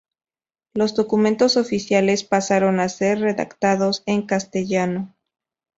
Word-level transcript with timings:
Los 0.73 0.95
documentos 0.95 1.57
oficiales 1.57 2.23
pasaron 2.23 2.79
a 2.79 2.89
ser 2.89 3.19
redactados 3.19 4.01
en 4.07 4.25
castellano. 4.25 5.13